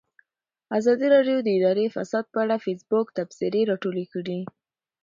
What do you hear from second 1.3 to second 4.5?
د اداري فساد په اړه د فیسبوک تبصرې راټولې کړي.